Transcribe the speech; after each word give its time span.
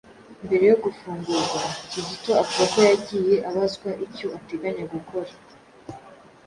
Mbere 0.45 0.63
yo 0.71 0.77
gufungurwa, 0.83 1.59
Kizito 1.89 2.29
avuga 2.41 2.63
ko 2.73 2.79
yagiye 2.89 3.35
abazwa 3.49 3.89
icyo 4.05 4.27
ateganya 4.37 4.83
gukora 4.93 5.31